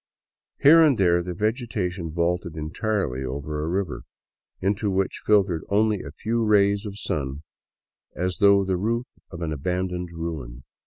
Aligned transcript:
Here 0.61 0.81
and 0.81 0.97
there 0.97 1.21
the 1.21 1.35
vegetation 1.35 2.09
vaulted 2.11 2.55
entirely 2.55 3.23
over 3.23 3.63
a" 3.63 3.67
river" 3.69 4.01
into 4.59 4.89
which 4.89 5.21
filtered 5.23 5.63
only 5.69 6.01
a 6.01 6.09
few 6.11 6.43
rays 6.43 6.87
of 6.87 6.97
sun, 6.97 7.43
as 8.15 8.37
through 8.39 8.65
the 8.65 8.77
roof 8.77 9.05
of 9.29 9.41
an 9.43 9.53
abandoned 9.53 10.09
ruin. 10.11 10.63